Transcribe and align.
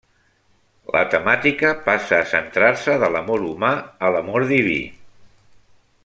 La 0.95 1.01
temàtica 1.15 1.73
passa 1.89 2.15
a 2.19 2.25
centrar-se 2.31 2.95
de 3.05 3.09
l'amor 3.17 3.45
humà 3.51 3.71
a 4.07 4.15
l'amor 4.17 4.47
diví. 4.57 4.79